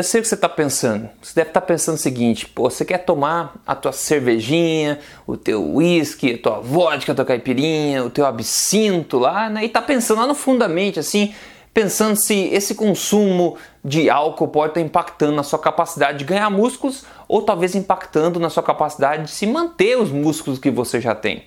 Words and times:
Eu 0.00 0.04
sei 0.04 0.20
o 0.20 0.22
que 0.22 0.28
você 0.30 0.34
está 0.34 0.48
pensando. 0.48 1.10
Você 1.20 1.34
deve 1.34 1.50
estar 1.50 1.60
tá 1.60 1.66
pensando 1.66 1.96
o 1.96 1.98
seguinte: 1.98 2.46
pô, 2.46 2.70
você 2.70 2.86
quer 2.86 3.04
tomar 3.04 3.56
a 3.66 3.74
tua 3.74 3.92
cervejinha, 3.92 4.98
o 5.26 5.36
teu 5.36 5.74
whisky, 5.74 6.32
a 6.32 6.38
tua 6.38 6.58
vodka, 6.58 7.12
a 7.12 7.14
tua 7.14 7.24
caipirinha, 7.26 8.02
o 8.02 8.08
teu 8.08 8.24
absinto 8.24 9.18
lá, 9.18 9.50
né? 9.50 9.62
E 9.62 9.66
está 9.66 9.82
pensando 9.82 10.20
lá 10.20 10.26
no 10.26 10.34
fundamente 10.34 10.98
assim, 10.98 11.34
pensando 11.74 12.16
se 12.16 12.34
esse 12.34 12.74
consumo 12.74 13.58
de 13.84 14.08
álcool 14.08 14.48
pode 14.48 14.70
estar 14.70 14.80
impactando 14.80 15.32
na 15.32 15.42
sua 15.42 15.58
capacidade 15.58 16.20
de 16.20 16.24
ganhar 16.24 16.48
músculos 16.48 17.04
ou 17.28 17.42
talvez 17.42 17.74
impactando 17.74 18.40
na 18.40 18.48
sua 18.48 18.62
capacidade 18.62 19.24
de 19.24 19.30
se 19.30 19.46
manter 19.46 19.98
os 19.98 20.10
músculos 20.10 20.58
que 20.58 20.70
você 20.70 20.98
já 20.98 21.14
tem. 21.14 21.44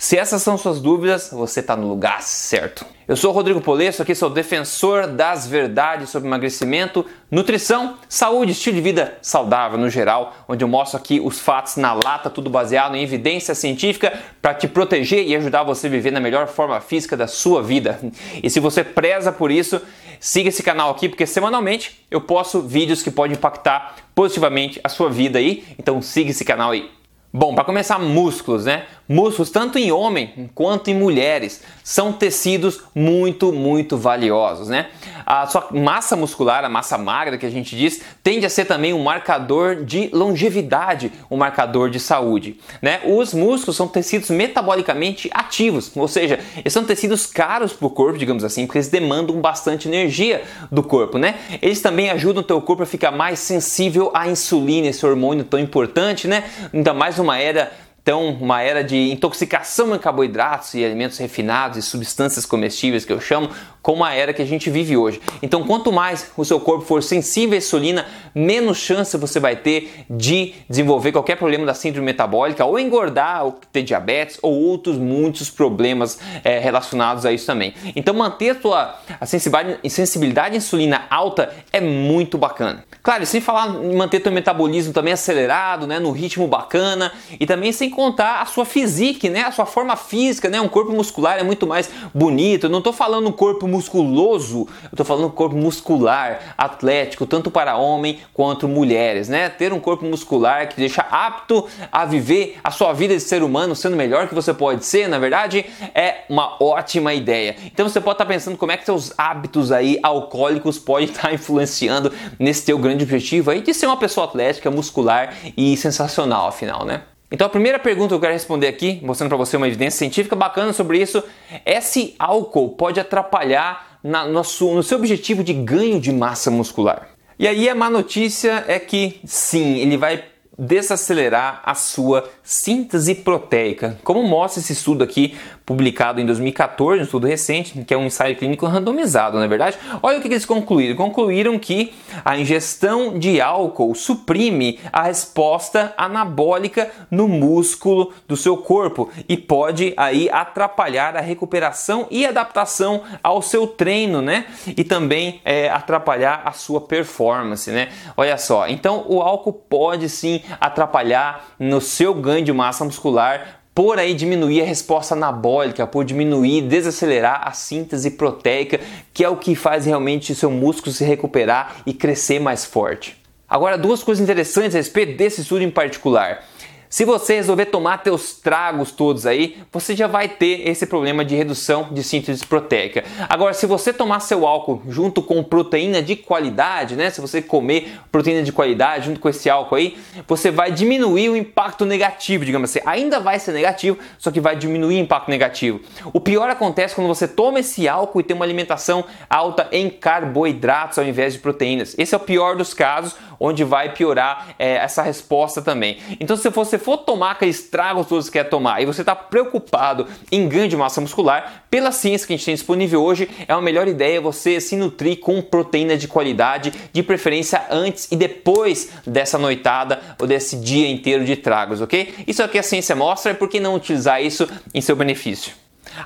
Se 0.00 0.16
essas 0.16 0.42
são 0.42 0.56
suas 0.56 0.80
dúvidas, 0.80 1.28
você 1.32 1.58
está 1.58 1.74
no 1.74 1.88
lugar 1.88 2.22
certo. 2.22 2.86
Eu 3.08 3.16
sou 3.16 3.32
Rodrigo 3.32 3.60
Polesso, 3.60 4.00
aqui 4.00 4.14
sou 4.14 4.30
defensor 4.30 5.08
das 5.08 5.44
verdades 5.44 6.08
sobre 6.08 6.28
emagrecimento, 6.28 7.04
nutrição, 7.28 7.96
saúde, 8.08 8.52
estilo 8.52 8.76
de 8.76 8.80
vida 8.80 9.18
saudável 9.20 9.76
no 9.76 9.90
geral, 9.90 10.36
onde 10.46 10.62
eu 10.62 10.68
mostro 10.68 10.96
aqui 10.96 11.18
os 11.18 11.40
fatos 11.40 11.74
na 11.74 11.94
lata, 11.94 12.30
tudo 12.30 12.48
baseado 12.48 12.94
em 12.94 13.02
evidência 13.02 13.56
científica 13.56 14.16
para 14.40 14.54
te 14.54 14.68
proteger 14.68 15.26
e 15.26 15.34
ajudar 15.34 15.64
você 15.64 15.88
a 15.88 15.90
viver 15.90 16.12
na 16.12 16.20
melhor 16.20 16.46
forma 16.46 16.80
física 16.80 17.16
da 17.16 17.26
sua 17.26 17.60
vida. 17.60 17.98
E 18.40 18.48
se 18.48 18.60
você 18.60 18.84
preza 18.84 19.32
por 19.32 19.50
isso, 19.50 19.82
siga 20.20 20.48
esse 20.48 20.62
canal 20.62 20.90
aqui 20.90 21.08
porque 21.08 21.26
semanalmente 21.26 22.06
eu 22.08 22.20
posto 22.20 22.62
vídeos 22.62 23.02
que 23.02 23.10
podem 23.10 23.36
impactar 23.36 23.96
positivamente 24.14 24.80
a 24.84 24.88
sua 24.88 25.10
vida 25.10 25.40
aí. 25.40 25.64
Então 25.76 26.00
siga 26.00 26.30
esse 26.30 26.44
canal 26.44 26.70
aí. 26.70 26.88
Bom, 27.30 27.54
para 27.54 27.62
começar, 27.62 27.98
músculos, 27.98 28.64
né? 28.64 28.86
Músculos, 29.08 29.50
tanto 29.50 29.78
em 29.78 29.90
homem 29.90 30.50
quanto 30.54 30.90
em 30.90 30.94
mulheres, 30.94 31.62
são 31.82 32.12
tecidos 32.12 32.82
muito, 32.94 33.50
muito 33.50 33.96
valiosos, 33.96 34.68
né? 34.68 34.88
A 35.24 35.46
sua 35.46 35.68
massa 35.72 36.14
muscular, 36.14 36.62
a 36.62 36.68
massa 36.68 36.98
magra 36.98 37.38
que 37.38 37.46
a 37.46 37.50
gente 37.50 37.74
diz, 37.74 38.02
tende 38.22 38.44
a 38.44 38.50
ser 38.50 38.66
também 38.66 38.92
um 38.92 39.02
marcador 39.02 39.82
de 39.82 40.10
longevidade, 40.12 41.10
um 41.30 41.38
marcador 41.38 41.88
de 41.88 41.98
saúde, 41.98 42.60
né? 42.82 43.00
Os 43.06 43.32
músculos 43.32 43.76
são 43.76 43.88
tecidos 43.88 44.28
metabolicamente 44.28 45.30
ativos, 45.32 45.90
ou 45.96 46.06
seja, 46.06 46.38
eles 46.58 46.72
são 46.74 46.84
tecidos 46.84 47.24
caros 47.24 47.72
para 47.72 47.86
o 47.86 47.90
corpo, 47.90 48.18
digamos 48.18 48.44
assim, 48.44 48.66
porque 48.66 48.76
eles 48.76 48.88
demandam 48.88 49.40
bastante 49.40 49.88
energia 49.88 50.42
do 50.70 50.82
corpo, 50.82 51.16
né? 51.16 51.36
Eles 51.62 51.80
também 51.80 52.10
ajudam 52.10 52.42
o 52.42 52.46
teu 52.46 52.60
corpo 52.60 52.82
a 52.82 52.86
ficar 52.86 53.10
mais 53.10 53.38
sensível 53.38 54.10
à 54.12 54.28
insulina, 54.28 54.88
esse 54.88 55.06
hormônio 55.06 55.44
tão 55.44 55.58
importante, 55.58 56.28
né? 56.28 56.44
Ainda 56.74 56.92
mais 56.92 57.16
numa 57.16 57.38
era 57.38 57.72
então, 58.08 58.38
uma 58.40 58.62
era 58.62 58.82
de 58.82 59.12
intoxicação 59.12 59.94
em 59.94 59.98
carboidratos 59.98 60.72
e 60.72 60.82
alimentos 60.82 61.18
refinados 61.18 61.76
e 61.76 61.82
substâncias 61.82 62.46
comestíveis 62.46 63.04
que 63.04 63.12
eu 63.12 63.20
chamo, 63.20 63.50
como 63.82 64.02
a 64.02 64.14
era 64.14 64.32
que 64.32 64.40
a 64.40 64.46
gente 64.46 64.70
vive 64.70 64.96
hoje. 64.96 65.20
Então, 65.42 65.62
quanto 65.64 65.92
mais 65.92 66.30
o 66.34 66.42
seu 66.42 66.58
corpo 66.58 66.86
for 66.86 67.02
sensível 67.02 67.54
à 67.54 67.58
insulina, 67.58 68.06
menos 68.34 68.78
chance 68.78 69.14
você 69.16 69.38
vai 69.38 69.56
ter 69.56 70.04
de 70.08 70.54
desenvolver 70.68 71.12
qualquer 71.12 71.36
problema 71.36 71.66
da 71.66 71.74
síndrome 71.74 72.06
metabólica, 72.06 72.64
ou 72.64 72.78
engordar, 72.78 73.44
ou 73.44 73.60
ter 73.72 73.82
diabetes, 73.82 74.38
ou 74.40 74.54
outros 74.54 74.96
muitos 74.96 75.50
problemas 75.50 76.18
é, 76.42 76.58
relacionados 76.58 77.26
a 77.26 77.32
isso 77.32 77.44
também. 77.44 77.74
Então, 77.94 78.14
manter 78.14 78.56
a 78.56 78.60
sua 78.60 79.00
a 79.20 79.26
sensibilidade, 79.26 79.90
sensibilidade 79.90 80.54
à 80.54 80.56
insulina 80.56 81.02
alta 81.10 81.54
é 81.72 81.80
muito 81.80 82.38
bacana. 82.38 82.84
Claro, 83.02 83.24
sem 83.24 83.40
falar 83.40 83.82
em 83.82 83.94
manter 83.94 84.20
teu 84.20 84.32
metabolismo 84.32 84.92
também 84.92 85.12
acelerado, 85.12 85.86
né, 85.86 85.98
no 85.98 86.10
ritmo 86.10 86.46
bacana, 86.46 87.12
e 87.38 87.46
também 87.46 87.72
sem 87.72 87.88
contar 87.98 88.42
a 88.42 88.46
sua 88.46 88.64
física, 88.64 89.28
né? 89.28 89.42
A 89.42 89.50
sua 89.50 89.66
forma 89.66 89.96
física, 89.96 90.48
né? 90.48 90.60
Um 90.60 90.68
corpo 90.68 90.92
muscular 90.92 91.36
é 91.36 91.42
muito 91.42 91.66
mais 91.66 91.90
bonito. 92.14 92.66
Eu 92.66 92.70
não 92.70 92.78
estou 92.78 92.92
falando 92.92 93.28
um 93.28 93.32
corpo 93.32 93.66
musculoso, 93.66 94.68
eu 94.84 94.90
estou 94.92 95.04
falando 95.04 95.26
um 95.26 95.30
corpo 95.30 95.56
muscular, 95.56 96.54
atlético, 96.56 97.26
tanto 97.26 97.50
para 97.50 97.76
homem 97.76 98.20
quanto 98.32 98.68
mulheres, 98.68 99.28
né? 99.28 99.48
Ter 99.48 99.72
um 99.72 99.80
corpo 99.80 100.04
muscular 100.04 100.68
que 100.68 100.76
deixa 100.76 101.04
apto 101.10 101.66
a 101.90 102.04
viver 102.04 102.60
a 102.62 102.70
sua 102.70 102.92
vida 102.92 103.16
de 103.16 103.20
ser 103.20 103.42
humano 103.42 103.74
sendo 103.74 103.96
melhor 103.96 104.28
que 104.28 104.34
você 104.34 104.54
pode 104.54 104.84
ser, 104.84 105.08
na 105.08 105.18
verdade, 105.18 105.66
é 105.92 106.18
uma 106.28 106.56
ótima 106.62 107.12
ideia. 107.12 107.56
Então 107.66 107.88
você 107.88 108.00
pode 108.00 108.14
estar 108.14 108.26
tá 108.26 108.32
pensando 108.32 108.56
como 108.56 108.70
é 108.70 108.76
que 108.76 108.84
seus 108.84 109.12
hábitos 109.18 109.72
aí 109.72 109.98
alcoólicos 110.04 110.78
podem 110.78 111.08
estar 111.08 111.22
tá 111.22 111.34
influenciando 111.34 112.12
nesse 112.38 112.64
teu 112.64 112.78
grande 112.78 113.02
objetivo 113.02 113.50
aí 113.50 113.60
de 113.60 113.74
ser 113.74 113.86
uma 113.86 113.96
pessoa 113.96 114.24
atlética, 114.28 114.70
muscular 114.70 115.34
e 115.56 115.76
sensacional, 115.76 116.46
afinal, 116.46 116.84
né? 116.84 117.02
Então 117.30 117.46
a 117.46 117.50
primeira 117.50 117.78
pergunta 117.78 118.08
que 118.08 118.14
eu 118.14 118.20
quero 118.20 118.32
responder 118.32 118.68
aqui, 118.68 119.00
mostrando 119.02 119.28
para 119.28 119.36
você 119.36 119.56
uma 119.56 119.68
evidência 119.68 119.98
científica 119.98 120.34
bacana 120.34 120.72
sobre 120.72 121.00
isso, 121.00 121.22
é 121.64 121.80
se 121.80 122.14
álcool 122.18 122.70
pode 122.70 122.98
atrapalhar 122.98 123.98
na, 124.02 124.24
no, 124.24 124.40
no 124.40 124.82
seu 124.82 124.98
objetivo 124.98 125.44
de 125.44 125.52
ganho 125.52 126.00
de 126.00 126.10
massa 126.10 126.50
muscular. 126.50 127.08
E 127.38 127.46
aí 127.46 127.68
a 127.68 127.74
má 127.74 127.90
notícia 127.90 128.64
é 128.66 128.78
que 128.78 129.20
sim, 129.24 129.78
ele 129.78 129.96
vai 129.96 130.24
desacelerar 130.58 131.62
a 131.64 131.74
sua 131.74 132.28
síntese 132.48 133.14
proteica, 133.14 133.98
como 134.02 134.22
mostra 134.22 134.58
esse 134.58 134.72
estudo 134.72 135.04
aqui 135.04 135.36
publicado 135.66 136.18
em 136.18 136.24
2014, 136.24 137.00
um 137.00 137.04
estudo 137.04 137.26
recente, 137.26 137.84
que 137.84 137.92
é 137.92 137.96
um 137.98 138.06
ensaio 138.06 138.34
clínico 138.36 138.64
randomizado, 138.64 139.36
na 139.36 139.44
é 139.44 139.48
verdade. 139.48 139.76
Olha 140.02 140.18
o 140.18 140.22
que 140.22 140.28
eles 140.28 140.46
concluíram. 140.46 140.96
Concluíram 140.96 141.58
que 141.58 141.92
a 142.24 142.38
ingestão 142.38 143.18
de 143.18 143.38
álcool 143.38 143.94
suprime 143.94 144.80
a 144.90 145.02
resposta 145.02 145.92
anabólica 145.98 146.90
no 147.10 147.28
músculo 147.28 148.14
do 148.26 148.34
seu 148.34 148.56
corpo 148.56 149.10
e 149.28 149.36
pode 149.36 149.92
aí 149.94 150.30
atrapalhar 150.30 151.18
a 151.18 151.20
recuperação 151.20 152.06
e 152.10 152.24
adaptação 152.24 153.02
ao 153.22 153.42
seu 153.42 153.66
treino, 153.66 154.22
né? 154.22 154.46
E 154.74 154.82
também 154.82 155.42
é, 155.44 155.68
atrapalhar 155.68 156.40
a 156.46 156.52
sua 156.52 156.80
performance, 156.80 157.70
né? 157.70 157.90
Olha 158.16 158.38
só, 158.38 158.66
então 158.66 159.04
o 159.06 159.20
álcool 159.20 159.52
pode 159.52 160.08
sim 160.08 160.40
atrapalhar 160.58 161.44
no 161.58 161.78
seu 161.78 162.14
ganho 162.14 162.37
de 162.42 162.52
massa 162.52 162.84
muscular 162.84 163.58
por 163.78 163.96
aí 163.96 164.12
diminuir 164.12 164.62
a 164.62 164.64
resposta 164.64 165.14
anabólica, 165.14 165.86
por 165.86 166.04
diminuir, 166.04 166.62
desacelerar 166.62 167.46
a 167.46 167.52
síntese 167.52 168.10
proteica, 168.10 168.80
que 169.14 169.22
é 169.22 169.28
o 169.28 169.36
que 169.36 169.54
faz 169.54 169.86
realmente 169.86 170.34
seu 170.34 170.50
músculo 170.50 170.92
se 170.92 171.04
recuperar 171.04 171.76
e 171.86 171.94
crescer 171.94 172.40
mais 172.40 172.64
forte. 172.64 173.16
Agora, 173.48 173.78
duas 173.78 174.02
coisas 174.02 174.20
interessantes 174.20 174.74
a 174.74 174.78
respeito 174.78 175.16
desse 175.16 175.42
estudo 175.42 175.62
em 175.62 175.70
particular. 175.70 176.44
Se 176.90 177.04
você 177.04 177.34
resolver 177.34 177.66
tomar 177.66 177.98
teus 177.98 178.32
tragos 178.32 178.90
todos 178.90 179.26
aí, 179.26 179.58
você 179.70 179.94
já 179.94 180.06
vai 180.06 180.26
ter 180.26 180.66
esse 180.66 180.86
problema 180.86 181.22
de 181.22 181.36
redução 181.36 181.88
de 181.90 182.02
síntese 182.02 182.46
proteica. 182.46 183.04
Agora, 183.28 183.52
se 183.52 183.66
você 183.66 183.92
tomar 183.92 184.20
seu 184.20 184.46
álcool 184.46 184.82
junto 184.88 185.20
com 185.20 185.42
proteína 185.42 186.00
de 186.00 186.16
qualidade, 186.16 186.96
né? 186.96 187.10
Se 187.10 187.20
você 187.20 187.42
comer 187.42 188.00
proteína 188.10 188.42
de 188.42 188.52
qualidade 188.52 189.06
junto 189.06 189.20
com 189.20 189.28
esse 189.28 189.50
álcool 189.50 189.74
aí, 189.74 189.98
você 190.26 190.50
vai 190.50 190.72
diminuir 190.72 191.28
o 191.28 191.36
impacto 191.36 191.84
negativo, 191.84 192.44
digamos 192.46 192.70
assim. 192.70 192.80
Ainda 192.86 193.20
vai 193.20 193.38
ser 193.38 193.52
negativo, 193.52 193.98
só 194.16 194.30
que 194.30 194.40
vai 194.40 194.56
diminuir 194.56 194.96
o 194.96 195.02
impacto 195.02 195.28
negativo. 195.28 195.80
O 196.14 196.20
pior 196.20 196.48
acontece 196.48 196.94
quando 196.94 197.08
você 197.08 197.28
toma 197.28 197.60
esse 197.60 197.86
álcool 197.86 198.20
e 198.20 198.22
tem 198.22 198.34
uma 198.34 198.46
alimentação 198.46 199.04
alta 199.28 199.68
em 199.72 199.90
carboidratos 199.90 200.98
ao 200.98 201.04
invés 201.04 201.34
de 201.34 201.40
proteínas. 201.40 201.94
Esse 201.98 202.14
é 202.14 202.16
o 202.16 202.20
pior 202.20 202.56
dos 202.56 202.72
casos, 202.72 203.14
onde 203.38 203.62
vai 203.62 203.92
piorar 203.92 204.54
é, 204.58 204.76
essa 204.76 205.02
resposta 205.02 205.60
também. 205.60 205.98
Então, 206.18 206.36
se 206.36 206.48
você 206.48 206.77
for 206.78 206.98
tomar 206.98 207.32
aqueles 207.32 207.62
tragos 207.62 208.06
todos 208.06 208.26
que 208.26 208.38
quer 208.38 208.44
tomar 208.44 208.80
e 208.82 208.86
você 208.86 209.02
está 209.02 209.14
preocupado 209.14 210.06
em 210.30 210.48
ganho 210.48 210.68
de 210.68 210.76
massa 210.76 211.00
muscular, 211.00 211.64
pela 211.70 211.92
ciência 211.92 212.26
que 212.26 212.32
a 212.32 212.36
gente 212.36 212.46
tem 212.46 212.54
disponível 212.54 213.02
hoje, 213.02 213.28
é 213.46 213.52
a 213.52 213.60
melhor 213.60 213.88
ideia 213.88 214.20
você 214.20 214.60
se 214.60 214.76
nutrir 214.76 215.20
com 215.20 215.40
proteína 215.42 215.96
de 215.96 216.08
qualidade, 216.08 216.72
de 216.92 217.02
preferência 217.02 217.62
antes 217.70 218.08
e 218.10 218.16
depois 218.16 218.90
dessa 219.06 219.38
noitada 219.38 220.00
ou 220.20 220.26
desse 220.26 220.56
dia 220.56 220.88
inteiro 220.88 221.24
de 221.24 221.36
tragos, 221.36 221.80
ok? 221.80 222.14
Isso 222.26 222.42
é 222.42 222.48
que 222.48 222.58
a 222.58 222.62
ciência 222.62 222.96
mostra 222.96 223.32
e 223.32 223.34
por 223.34 223.48
que 223.48 223.60
não 223.60 223.74
utilizar 223.74 224.22
isso 224.22 224.48
em 224.74 224.80
seu 224.80 224.96
benefício? 224.96 225.52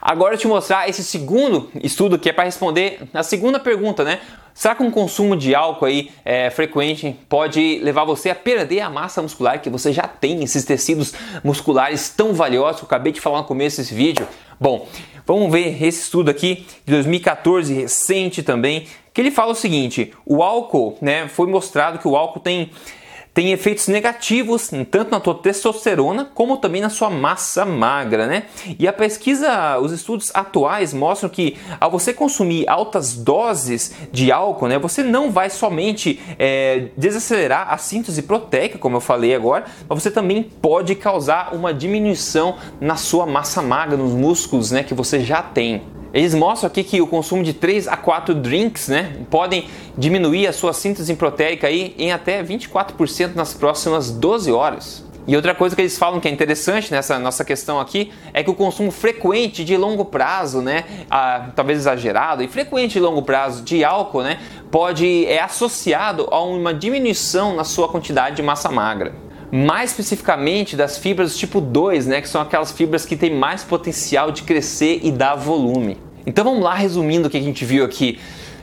Agora 0.01 0.35
eu 0.35 0.39
te 0.39 0.47
mostrar 0.47 0.89
esse 0.89 1.03
segundo 1.03 1.71
estudo 1.83 2.19
que 2.19 2.29
é 2.29 2.33
para 2.33 2.45
responder 2.45 3.01
a 3.13 3.23
segunda 3.23 3.59
pergunta, 3.59 4.05
né? 4.05 4.21
Será 4.55 4.75
que 4.75 4.83
um 4.83 4.91
consumo 4.91 5.37
de 5.37 5.55
álcool 5.55 5.87
aí 5.87 6.11
é, 6.25 6.51
frequente 6.51 7.17
pode 7.29 7.81
levar 7.83 8.05
você 8.05 8.31
a 8.31 8.35
perder 8.35 8.81
a 8.81 8.91
massa 8.91 9.23
muscular 9.23 9.61
que 9.61 9.71
você 9.71 9.93
já 9.93 10.03
tem, 10.03 10.43
esses 10.43 10.65
tecidos 10.65 11.15
musculares 11.43 12.11
tão 12.11 12.35
valiosos 12.35 12.81
que 12.81 12.85
eu 12.85 12.87
acabei 12.87 13.13
de 13.13 13.21
falar 13.21 13.39
no 13.39 13.45
começo 13.45 13.79
desse 13.79 13.95
vídeo? 13.95 14.27
Bom, 14.61 14.87
vamos 15.27 15.51
ver 15.51 15.83
esse 15.83 16.03
estudo 16.03 16.31
aqui 16.31 16.67
de 16.85 16.93
2014, 16.93 17.73
recente 17.73 18.43
também, 18.43 18.87
que 19.15 19.21
ele 19.21 19.31
fala 19.31 19.53
o 19.53 19.57
seguinte: 19.57 20.13
o 20.25 20.43
álcool, 20.43 20.97
né, 21.01 21.29
foi 21.29 21.47
mostrado 21.47 21.99
que 21.99 22.07
o 22.07 22.17
álcool 22.17 22.41
tem 22.41 22.71
tem 23.35 23.53
efeitos 23.53 23.89
negativos 23.89 24.71
tanto 24.91 25.11
na 25.11 25.21
tua 25.21 25.35
testosterona 25.35 26.31
como 26.35 26.59
também 26.59 26.81
na 26.81 26.91
sua 26.91 27.09
massa 27.09 27.65
magra, 27.65 28.27
né? 28.27 28.45
E 28.79 28.87
a 28.87 28.93
pesquisa, 28.93 29.79
os 29.79 29.93
estudos 29.93 30.31
atuais 30.35 30.93
mostram 30.93 31.31
que 31.31 31.57
ao 31.81 31.91
você 31.91 32.13
consumir 32.13 32.69
altas 32.69 33.15
doses 33.15 33.95
de 34.11 34.31
álcool, 34.31 34.69
né, 34.69 34.79
você 34.79 35.03
não 35.03 35.31
vai 35.31 35.49
somente 35.51 36.21
é, 36.39 36.89
desacelerar 36.97 37.73
a 37.73 37.79
síntese 37.79 38.23
proteica, 38.23 38.79
como 38.79 38.97
eu 38.97 39.01
falei 39.01 39.35
agora, 39.35 39.65
mas 39.89 40.03
você 40.03 40.11
também 40.11 40.43
pode 40.43 40.95
causar 40.95 41.55
uma 41.55 41.73
diminuição 41.73 42.57
na 42.81 42.97
sua 42.97 43.27
massa 43.27 43.63
magra, 43.63 43.97
nos 43.97 44.13
músculos, 44.13 44.71
né, 44.71 44.83
que 44.83 44.95
você 44.95 45.21
já 45.21 45.43
tem. 45.43 45.83
Eles 46.13 46.35
mostram 46.35 46.67
aqui 46.67 46.85
que 46.85 47.01
o 47.01 47.07
consumo 47.07 47.43
de 47.43 47.55
3 47.55 47.89
a 47.89 47.97
4 47.97 48.35
drinks, 48.35 48.89
né, 48.89 49.17
podem 49.31 49.67
diminuir 49.97 50.47
a 50.47 50.53
sua 50.53 50.73
síntese 50.73 51.15
proteica 51.15 51.67
aí 51.67 51.95
em 51.99 52.13
até 52.13 52.43
24% 52.43 53.35
nas 53.35 53.55
próximas 53.55 54.11
12 54.11 54.53
horas. 54.53 55.05
E 55.27 55.37
outra 55.37 55.55
coisa 55.55 55.75
que 55.75 55.81
eles 55.81 55.97
falam 55.97 56.19
que 56.21 56.27
é 56.27 56.31
interessante 56.31 56.91
nessa 56.91 57.17
nossa 57.19 57.45
questão 57.45 57.79
aqui 57.79 58.13
é 58.35 58.43
que 58.43 58.51
o 58.51 58.55
consumo 58.55 58.91
frequente 58.91 59.65
de 59.65 59.77
longo 59.77 60.05
prazo, 60.05 60.61
né, 60.61 60.85
a, 61.09 61.51
talvez 61.55 61.79
exagerado 61.79 62.43
e 62.43 62.49
frequente 62.49 62.95
de 62.95 63.01
longo 63.01 63.23
prazo 63.23 63.63
de 63.63 63.85
álcool, 63.85 64.23
né, 64.23 64.39
pode 64.71 65.25
é 65.27 65.41
associado 65.41 66.27
a 66.31 66.43
uma 66.43 66.75
diminuição 66.75 67.55
na 67.55 67.65
sua 67.65 67.89
quantidade 67.89 68.37
de 68.37 68.43
massa 68.43 68.69
magra 68.69 69.15
mais 69.55 69.91
especificamente 69.91 70.75
das 70.75 70.97
fibras 70.97 71.35
do 71.35 71.39
tipo 71.39 71.61
2, 71.61 72.07
né, 72.07 72.23
que 72.23 72.29
são 72.29 72.41
aquelas 72.41 72.73
fibras 72.73 73.05
que 73.05 73.15
têm 73.15 73.35
mais 73.35 73.63
potencial 73.63 74.33
de 74.33 74.45
crescer 74.45 75.01
e 75.03 75.13
dar 75.13 75.35
volume. 75.35 75.99
Então 76.25 76.43
vamos 76.43 76.63
lá 76.63 76.75
resumindo 76.75 77.29
o 77.29 77.31
que 77.31 77.37
a 77.37 77.43
gente 77.43 77.63
viu 77.63 77.85
aqui. 77.85 78.19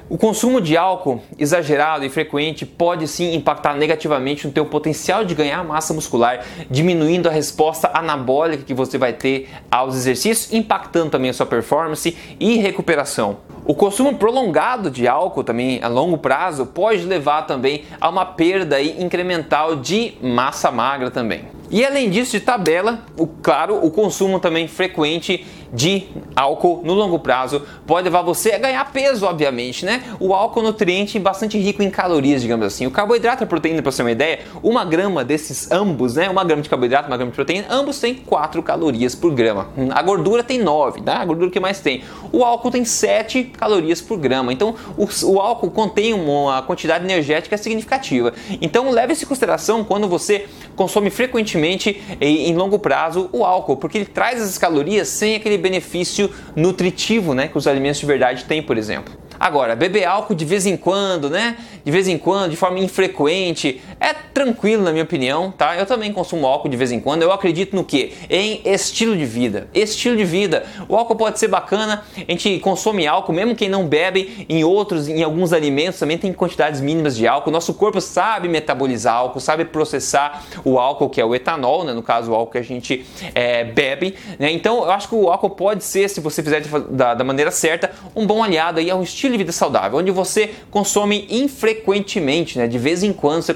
O 0.10 0.18
consumo 0.18 0.60
de 0.60 0.76
álcool 0.76 1.22
exagerado 1.38 2.04
e 2.04 2.10
frequente 2.10 2.66
pode 2.66 3.08
sim 3.08 3.36
impactar 3.36 3.76
negativamente 3.76 4.48
no 4.48 4.52
teu 4.52 4.66
potencial 4.66 5.24
de 5.24 5.36
ganhar 5.36 5.64
massa 5.64 5.94
muscular, 5.94 6.44
diminuindo 6.72 7.30
a 7.30 7.32
resposta 7.32 7.92
anabólica 7.94 8.64
que 8.64 8.74
você 8.74 8.98
vai 8.98 9.14
ter 9.14 9.48
aos 9.70 9.96
exercícios, 9.96 10.52
impactando 10.52 11.12
também 11.12 11.30
a 11.30 11.34
sua 11.34 11.46
performance 11.46 12.18
e 12.40 12.56
recuperação. 12.56 13.38
O 13.70 13.76
consumo 13.76 14.16
prolongado 14.16 14.90
de 14.90 15.08
álcool 15.08 15.44
também 15.44 15.80
a 15.84 15.88
longo 15.88 16.18
prazo 16.18 16.66
pode 16.66 17.04
levar 17.04 17.44
também 17.44 17.84
a 18.02 18.10
uma 18.10 18.26
perda 18.26 18.82
incremental 18.82 19.76
de 19.76 20.16
massa 20.24 20.72
magra 20.72 21.12
também. 21.12 21.44
E 21.70 21.86
além 21.86 22.10
disso, 22.10 22.32
de 22.32 22.40
tabela, 22.40 23.02
o, 23.16 23.28
claro, 23.28 23.78
o 23.86 23.92
consumo 23.92 24.40
também 24.40 24.68
frequente 24.68 25.46
de 25.74 26.08
álcool 26.36 26.82
no 26.84 26.94
longo 26.94 27.20
prazo 27.20 27.62
pode 27.86 28.06
levar 28.06 28.22
você 28.22 28.52
a 28.54 28.58
ganhar 28.58 28.92
peso, 28.92 29.26
obviamente, 29.26 29.86
né? 29.86 30.04
O 30.20 30.34
álcool 30.34 30.62
é 30.62 30.64
um 30.64 30.66
nutriente 30.68 31.20
bastante 31.20 31.58
rico 31.58 31.84
em 31.84 31.90
calorias, 31.90 32.42
digamos 32.42 32.66
assim. 32.66 32.86
O 32.86 32.92
carboidrato 32.92 33.44
e 33.44 33.46
a 33.46 33.48
proteína, 33.48 33.82
para 33.82 33.92
você 33.92 33.98
ter 33.98 34.04
uma 34.04 34.12
ideia, 34.12 34.40
uma 34.64 34.84
grama 34.84 35.24
desses 35.24 35.72
ambos, 35.72 36.16
né? 36.16 36.30
Uma 36.30 36.44
grama 36.44 36.62
de 36.62 36.70
carboidrato, 36.70 37.08
uma 37.08 37.18
grama 37.18 37.32
de 37.32 37.36
proteína, 37.36 37.68
ambos 37.70 38.00
têm 38.00 38.16
4 38.16 38.62
calorias 38.64 39.16
por 39.16 39.34
grama. 39.34 39.70
A 39.92 40.02
gordura 40.02 40.44
tem 40.44 40.60
9, 40.60 41.02
tá? 41.02 41.18
A 41.18 41.26
gordura 41.26 41.52
que 41.52 41.60
mais 41.60 41.80
tem. 41.80 42.04
O 42.32 42.44
álcool 42.44 42.72
tem 42.72 42.86
7 42.86 43.44
calorias 43.58 44.02
por 44.02 44.18
grama. 44.18 44.52
Então, 44.52 44.76
o, 44.98 45.08
o 45.26 45.40
álcool 45.40 45.72
contém 45.72 46.14
uma 46.14 46.62
quantidade 46.64 47.04
energética 47.04 47.58
significativa. 47.58 48.34
Então, 48.62 48.90
leve 48.90 49.14
isso 49.14 49.26
em 49.26 49.28
consideração 49.28 49.84
quando 49.84 50.08
você 50.08 50.48
consome 50.76 51.10
frequentemente 51.10 52.02
em 52.22 52.56
longo 52.56 52.80
prazo 52.80 53.30
o 53.34 53.44
álcool, 53.44 53.78
porque 53.78 53.98
ele 53.98 54.06
traz 54.06 54.42
essas 54.42 54.58
calorias 54.58 55.10
sem 55.10 55.36
aquele 55.36 55.58
benefício 55.60 56.32
nutritivo 56.56 57.34
né, 57.34 57.48
que 57.48 57.58
os 57.58 57.68
alimentos 57.68 58.00
de 58.00 58.06
verdade 58.06 58.46
têm, 58.46 58.62
por 58.62 58.78
exemplo. 58.78 59.14
Agora, 59.40 59.74
beber 59.74 60.04
álcool 60.04 60.36
de 60.36 60.44
vez 60.44 60.66
em 60.66 60.76
quando, 60.76 61.30
né? 61.30 61.56
De 61.86 61.92
vez 61.92 62.10
em 62.10 62.18
quando, 62.18 62.52
de 62.52 62.58
forma 62.58 62.78
infrequente, 62.78 63.82
é 64.00 64.14
tranquilo 64.14 64.84
na 64.84 64.92
minha 64.92 65.04
opinião, 65.04 65.52
tá? 65.52 65.78
Eu 65.78 65.86
também 65.86 66.12
consumo 66.12 66.46
álcool 66.46 66.70
de 66.70 66.76
vez 66.76 66.92
em 66.92 67.00
quando. 67.00 67.22
Eu 67.22 67.32
acredito 67.32 67.76
no 67.76 67.84
que? 67.84 68.14
Em 68.30 68.62
estilo 68.66 69.16
de 69.16 69.26
vida. 69.26 69.68
Estilo 69.74 70.18
de 70.18 70.26
vida. 70.26 70.66
O 70.88 70.96
álcool 70.96 71.16
pode 71.16 71.40
ser 71.40 71.48
bacana, 71.48 72.04
a 72.16 72.32
gente 72.32 72.60
consome 72.60 73.08
álcool, 73.08 73.34
mesmo 73.34 73.56
quem 73.56 73.70
não 73.70 73.86
bebe, 73.86 74.46
em 74.50 74.64
outros, 74.64 75.08
em 75.08 75.24
alguns 75.24 75.54
alimentos 75.54 76.00
também 76.00 76.18
tem 76.18 76.34
quantidades 76.34 76.82
mínimas 76.82 77.16
de 77.16 77.28
álcool. 77.28 77.52
Nosso 77.52 77.74
corpo 77.74 78.02
sabe 78.02 78.48
metabolizar 78.48 79.16
álcool, 79.16 79.40
sabe 79.40 79.66
processar 79.66 80.44
o 80.66 80.80
álcool, 80.80 81.10
que 81.10 81.22
é 81.22 81.26
o 81.26 81.34
etanol, 81.34 81.84
né? 81.84 81.94
No 81.94 82.04
caso, 82.04 82.32
o 82.32 82.36
álcool 82.36 82.52
que 82.52 82.58
a 82.58 82.64
gente 82.64 83.06
é, 83.34 83.64
bebe, 83.64 84.16
né? 84.38 84.52
Então, 84.52 84.84
eu 84.84 84.92
acho 84.92 85.08
que 85.08 85.16
o 85.16 85.30
álcool 85.30 85.52
pode 85.52 85.84
ser, 85.84 86.10
se 86.10 86.20
você 86.20 86.44
fizer 86.44 86.62
da, 86.90 87.14
da 87.14 87.24
maneira 87.24 87.52
certa, 87.52 87.92
um 88.16 88.26
bom 88.26 88.44
aliado 88.44 88.80
aí 88.80 88.90
ao 88.90 89.02
estilo 89.02 89.30
estilo 89.30 89.34
de 89.34 89.38
vida 89.38 89.52
saudável, 89.52 90.00
onde 90.00 90.12
você 90.12 90.52
consome 90.72 91.28
infrequentemente, 91.30 92.58
né? 92.58 92.68
De 92.68 92.78
vez 92.78 93.04
em 93.04 93.14
quando 93.14 93.44
você 93.44 93.54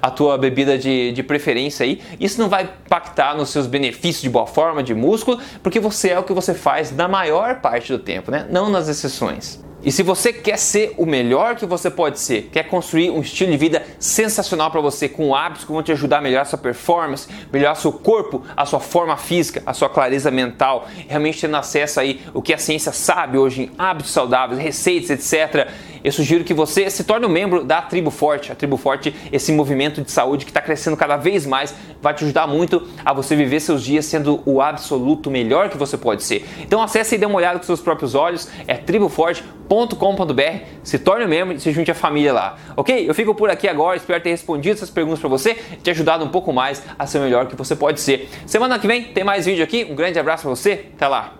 a 0.00 0.10
tua 0.10 0.36
bebida 0.38 0.78
de, 0.78 1.12
de 1.12 1.22
preferência 1.22 1.84
aí. 1.84 2.00
Isso 2.18 2.40
não 2.40 2.48
vai 2.48 2.64
impactar 2.64 3.36
nos 3.36 3.50
seus 3.50 3.66
benefícios 3.66 4.22
de 4.22 4.30
boa 4.30 4.46
forma, 4.46 4.82
de 4.82 4.94
músculo, 4.94 5.38
porque 5.62 5.80
você 5.80 6.10
é 6.10 6.18
o 6.18 6.22
que 6.22 6.32
você 6.32 6.54
faz 6.54 6.94
na 6.94 7.08
maior 7.08 7.60
parte 7.60 7.92
do 7.92 7.98
tempo, 7.98 8.30
né? 8.30 8.46
Não 8.50 8.70
nas 8.70 8.88
exceções. 8.88 9.60
E 9.82 9.90
se 9.90 10.02
você 10.02 10.30
quer 10.30 10.58
ser 10.58 10.94
o 10.98 11.06
melhor 11.06 11.56
que 11.56 11.64
você 11.64 11.90
pode 11.90 12.18
ser, 12.20 12.50
quer 12.52 12.64
construir 12.64 13.10
um 13.10 13.20
estilo 13.20 13.50
de 13.50 13.56
vida 13.56 13.82
sensacional 13.98 14.70
para 14.70 14.80
você, 14.80 15.08
com 15.08 15.34
hábitos 15.34 15.64
que 15.64 15.72
vão 15.72 15.82
te 15.82 15.90
ajudar 15.90 16.18
a 16.18 16.20
melhorar 16.20 16.44
sua 16.44 16.58
performance, 16.58 17.26
melhorar 17.50 17.74
seu 17.76 17.90
corpo, 17.90 18.44
a 18.54 18.66
sua 18.66 18.78
forma 18.78 19.16
física, 19.16 19.62
a 19.64 19.72
sua 19.72 19.88
clareza 19.88 20.30
mental, 20.30 20.86
realmente 21.08 21.40
tendo 21.40 21.56
acesso 21.56 21.98
aí 21.98 22.20
o 22.34 22.42
que 22.42 22.52
a 22.52 22.58
ciência 22.58 22.92
sabe 22.92 23.38
hoje 23.38 23.62
em 23.62 23.70
hábitos 23.78 24.12
saudáveis, 24.12 24.60
receitas, 24.60 25.10
etc 25.10 25.70
eu 26.02 26.12
sugiro 26.12 26.44
que 26.44 26.54
você 26.54 26.88
se 26.90 27.04
torne 27.04 27.26
um 27.26 27.28
membro 27.28 27.64
da 27.64 27.82
Tribo 27.82 28.10
Forte. 28.10 28.52
A 28.52 28.54
Tribo 28.54 28.76
Forte, 28.76 29.14
esse 29.32 29.52
movimento 29.52 30.02
de 30.02 30.10
saúde 30.10 30.44
que 30.44 30.50
está 30.50 30.60
crescendo 30.60 30.96
cada 30.96 31.16
vez 31.16 31.46
mais, 31.46 31.74
vai 32.00 32.14
te 32.14 32.24
ajudar 32.24 32.46
muito 32.46 32.86
a 33.04 33.12
você 33.12 33.36
viver 33.36 33.60
seus 33.60 33.82
dias 33.82 34.04
sendo 34.06 34.42
o 34.44 34.60
absoluto 34.60 35.30
melhor 35.30 35.68
que 35.68 35.76
você 35.76 35.96
pode 35.96 36.22
ser. 36.22 36.46
Então 36.60 36.82
acesse 36.82 37.14
e 37.14 37.18
dê 37.18 37.26
uma 37.26 37.36
olhada 37.36 37.58
com 37.58 37.64
seus 37.64 37.80
próprios 37.80 38.14
olhos, 38.14 38.48
é 38.66 38.74
triboforte.com.br, 38.74 40.42
se 40.82 40.98
torne 40.98 41.24
um 41.24 41.28
membro 41.28 41.56
e 41.56 41.60
se 41.60 41.72
junte 41.72 41.90
à 41.90 41.94
família 41.94 42.32
lá. 42.32 42.56
Ok? 42.76 43.08
Eu 43.08 43.14
fico 43.14 43.34
por 43.34 43.50
aqui 43.50 43.68
agora, 43.68 43.96
espero 43.96 44.22
ter 44.22 44.30
respondido 44.30 44.76
essas 44.76 44.90
perguntas 44.90 45.20
para 45.20 45.28
você, 45.28 45.54
te 45.82 45.90
ajudado 45.90 46.24
um 46.24 46.28
pouco 46.28 46.52
mais 46.52 46.82
a 46.98 47.06
ser 47.06 47.18
o 47.18 47.22
melhor 47.22 47.46
que 47.46 47.56
você 47.56 47.76
pode 47.76 48.00
ser. 48.00 48.28
Semana 48.46 48.78
que 48.78 48.86
vem 48.86 49.04
tem 49.04 49.24
mais 49.24 49.46
vídeo 49.46 49.64
aqui, 49.64 49.86
um 49.90 49.94
grande 49.94 50.18
abraço 50.18 50.42
para 50.42 50.50
você, 50.50 50.86
até 50.94 51.06
lá! 51.06 51.39